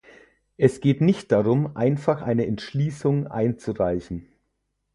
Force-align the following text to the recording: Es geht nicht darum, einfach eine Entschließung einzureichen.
Es 0.57 0.81
geht 0.81 0.99
nicht 1.01 1.31
darum, 1.31 1.75
einfach 1.77 2.23
eine 2.23 2.47
Entschließung 2.47 3.27
einzureichen. 3.27 4.25